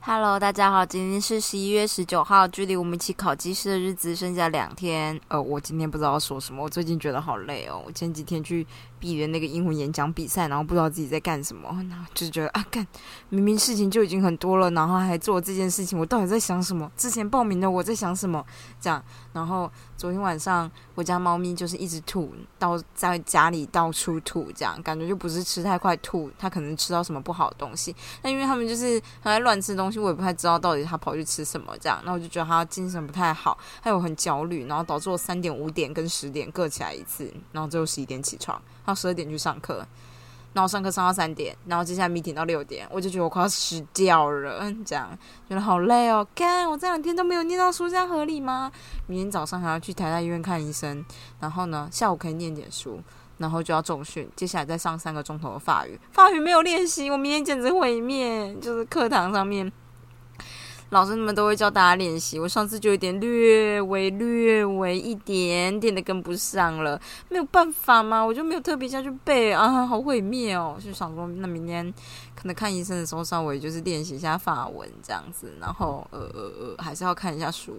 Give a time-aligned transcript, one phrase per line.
[0.00, 5.20] Hello，大家好，今天是十一月十九号，距离我们一起考技师的日子剩下两天。
[5.28, 7.80] 呃，我今天不知道说什么，我最近觉得好累哦。
[7.86, 8.66] 我前几天去
[8.98, 12.86] 比的那个英文演讲比赛，然后不知道自己在干什么，然后就觉得啊，干，
[13.28, 16.90] 明明事情就已经很多了，然后还做这件事情，我到底在想什么？
[16.96, 18.44] 之前报名的我在想什么？
[18.80, 27.94] 这样，然后昨天晚上我家猫咪就是一直吐，到在家里到处吐，这样感觉就不是吃太快吐，它可能吃到什么不好的东西。
[28.22, 29.96] 那因为他们就是很爱乱吃东西。
[29.96, 39.84] 我也不太知道到底他跑去吃什么，这样，那我就觉得他精神不太好，还有很焦虑，然后导致我三点、五点跟十点各起来一次，然后最后十一点起床，到十二点去上课，
[40.54, 45.10] 然后上课上到三点，然后接下来 meeting 到六点，我就觉得我快要死掉了，这样
[45.48, 46.26] 觉得好累哦。
[46.34, 48.72] 看，我这两天都没有念到书，这样合理吗？
[49.06, 51.04] 明天早上还要去台大医院看医生，
[51.40, 53.02] 然后呢，下午可以念点书，
[53.38, 59.70] 然后就要重训，接下来再上三个钟头的法语，法语没有练习，我明天简直毁灭，就是课堂上面。
[60.90, 70.78] 老师们都会教大家练习，我上次就有点略微略微一点点的跟不上了，没有办法嘛，我就没有特别下去背啊，好毁灭哦！
[70.82, 71.92] 就想说，那明天
[72.36, 77.74] 可能看医生的时候稍微就是练习一下法文这样子，然后呃呃呃，还是要看一下书。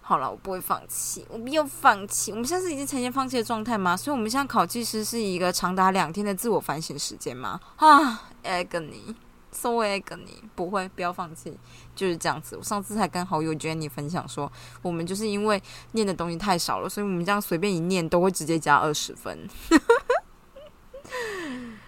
[0.00, 2.30] 好了，我不会放弃，我没有放弃。
[2.32, 3.96] 我们现在是已经呈现放弃的状态吗？
[3.96, 7.60] 所以我们现在考技师是一个长达两天的自我反省时间吗？
[7.76, 9.14] 啊，agony。
[9.52, 11.58] So I 跟你不会，不要放弃，
[11.94, 12.56] 就是这样子。
[12.56, 15.62] 我上次才跟好友 Jenny 分享说，我们就是因为
[15.92, 19.48] 念的东西太少了，所以我们这样随便一念都会直接加二十分。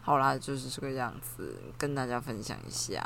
[0.00, 3.02] 好啦，就是这个样子，跟大家分享一下。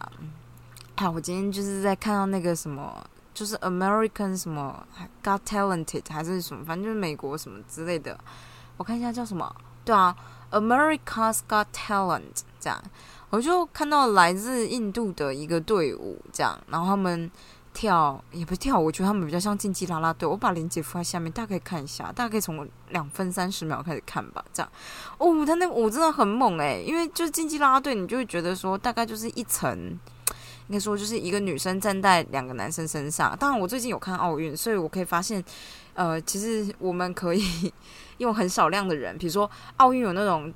[0.96, 4.86] 好，我今天就是在看到那个什么，就是 American 什么
[5.22, 8.20] Got Talented 还是什么，反正就是美国什么之类的。
[8.76, 9.52] 我看一下叫什么？
[9.84, 10.14] 对啊
[10.50, 12.80] ，America's Got Talent 这样。
[13.28, 17.30] 我就看到来自印度的一个队伍，这样，然后他们
[17.72, 20.28] 跳也不跳，我觉得他们比较像竞技啦啦队。
[20.28, 24.70] 我把链接放在下面，大家可以看一下，大家可以从两分三十秒开始看吧，这样。
[25.16, 29.98] 哦，他那个舞真的很猛诶，因为就是竞技啦啦队，你就会觉得说，大概就是一层，
[30.68, 33.34] 应该说就是一个女生站在两个男生身上。
[33.38, 35.42] 当然，我最近有看奥运，所以我可以发现，
[35.94, 37.72] 呃，其实我们可以
[38.18, 40.52] 用很少量的人，比如说奥运有那种，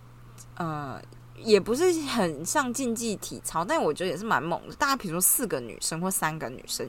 [0.56, 1.00] 呃。
[1.38, 4.74] 也不是很像竞技体操，但我觉得也是蛮猛的。
[4.76, 6.88] 大家比如说四个女生或三个女生，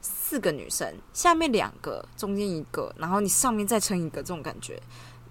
[0.00, 4.80] 四个女生下面两个，中间一个，然后你上面再撑一个，这种感觉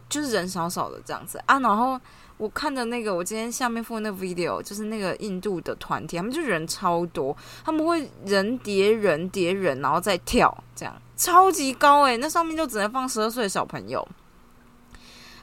[0.09, 1.59] 就是人少少的这样子啊。
[1.59, 1.99] 然后
[2.37, 14.07] 我看的那个，我今天下面附那 video，就是那个印度的团体，他们就人超多，他们会人叠人叠人，然后再跳，这样超级高诶，那上面就只能放十二岁的小朋友。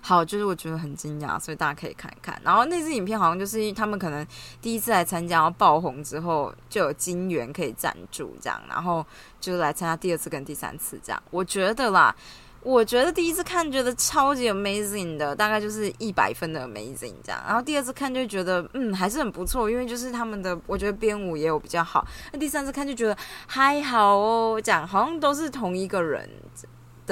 [0.01, 2.41] 好，就是我觉得很惊讶，所以大家可以看一看。
[2.45, 4.27] 然后那支影片好像就是他们可能
[4.61, 9.05] 第一次来参加，然后爆红之后就有金元可以赞助这样，然后
[9.41, 11.23] 就来参加第二次跟第三次这样。
[11.31, 12.15] 我觉得啦，
[12.63, 17.43] 我觉得第一次看觉得超级 amazing 的，大概就是一百分的 amazing 这样。
[17.47, 22.07] 然后第二次看就觉得嗯还是很不错，因为就是他们的我觉得编舞也有比较好。
[22.33, 23.17] 那第三次看就觉得
[23.47, 26.29] 还好哦，讲好像都是同一个人。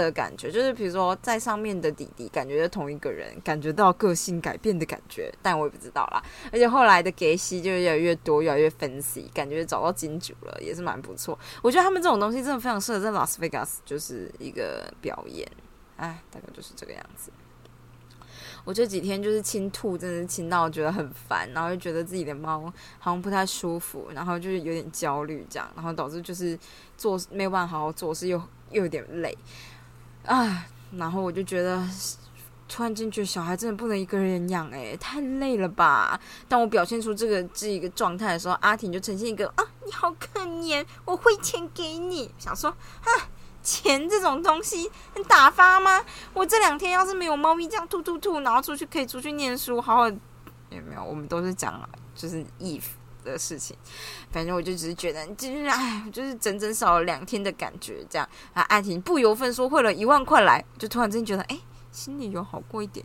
[0.02, 6.22] 的感觉就是，比如说在上面的弟弟，感觉是同一个人，感觉到个性改变的感觉，但我也不知道啦。
[6.52, 11.38] 而且后来的给息就越来越多，越来越分析，感觉找到金主了，也是蛮不错。
[11.62, 15.48] 我觉得他们这种东西真的非常适合在拉斯维加斯，就是一个表演。
[15.96, 17.30] 哎，大概就是这个样子。
[18.64, 22.60] 我这几天就是亲吐，真的是亲到觉得很烦，然后又觉得自己的猫
[22.98, 26.58] 好像不太舒服，然后就是有点焦虑这样，然后导致就是
[26.96, 28.36] 做没有办法好好做事，又
[28.70, 29.38] 又有点累。
[30.26, 30.66] 啊，
[30.96, 31.88] 然后我就觉得，
[32.68, 36.20] 突然间觉得小孩真的不能一个人养，诶，太累了吧？
[36.48, 43.08] 当我表现出这个这一个状态的时候，阿婷就呈现一个啊，你好可怜，我汇钱给你，想说啊，
[43.62, 46.04] 钱这种东西能打发吗？
[46.34, 50.08] 我这两天要是没有猫咪这样吐吐吐，然后出去可以出去念书，好好
[50.70, 51.04] 也没有？
[51.04, 52.82] 我们都是讲就是 if。
[53.32, 53.76] 的事情，
[54.30, 58.62] 反正我就只是觉得，就是哎，就是整整少了两天的感觉，这样啊。
[58.62, 61.58] 爱婷不由分说汇了一万块来，就突然间觉得，哎，
[61.90, 63.04] 心里有好过一点。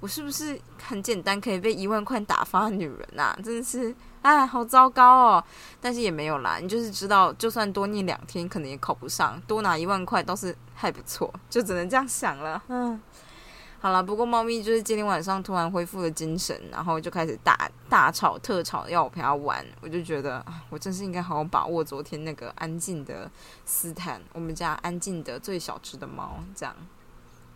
[0.00, 3.38] 我是不是很简单可以被一万块打发的女人啊？
[3.44, 5.44] 真的是，哎，好糟糕哦。
[5.78, 12.62] 但是也没有啦，你就是知道，就算多念两天，可能也考不上，多拿一万块倒是还不错，就只能这样想了。
[12.68, 12.98] 嗯。
[13.82, 19.64] 好了，不过猫咪就是今天晚上突然恢复了精神，然后就开始大大吵特吵，要我陪它玩。
[19.80, 23.30] 我就觉得，我真是应该好好把握昨天那个安静的
[23.64, 26.44] 斯坦，我们家安静的最小只的猫。
[26.54, 26.76] 这样，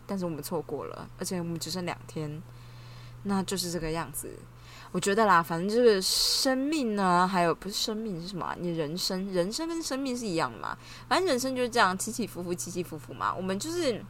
[0.07, 2.41] 但是我们错过了，而且我们只剩两天，
[3.21, 4.27] 那就是这个样子。
[4.91, 8.55] 我觉得啦，反正就是生命呢，还有不是生命是什么？
[8.57, 10.75] 你人生，人生跟生命是一样的嘛？
[11.07, 13.31] 反正人生就是这样，起起伏伏，起起伏伏嘛。
[13.31, 14.03] 我们就是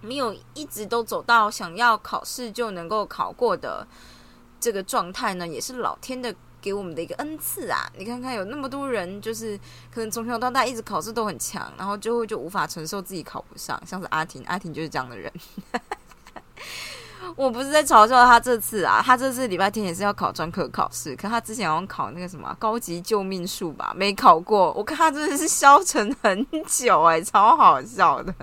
[0.00, 3.86] 没有一直都走到想要考试就能够考过的
[4.60, 7.90] 这个状态呢，也是老天的给我们的一个恩赐啊！
[7.96, 9.56] 你看看，有那么多人，就是
[9.92, 15.32] 可能从小到大一直考试都很强，然后最后就无法承受自己考不上，像是阿婷， 阿婷就是这样的人。
[17.34, 24.72] 我不是在嘲笑他这次啊，他这次礼拜天也是要考专科考试，可他之前好像考那个什么高级救命术吧，没考过。
[24.72, 28.34] 我看他真的是消沉很久，哎，超好笑的，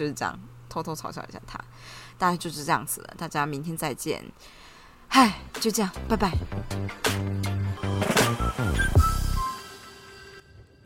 [0.00, 1.60] 就是这样，偷偷嘲笑一下他。
[2.16, 4.24] 大概就是这样子了，大家明天再见。
[5.08, 6.32] 嗨，就这样，拜拜。